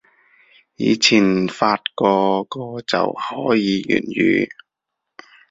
[0.77, 4.49] 以前發個個就可以粵語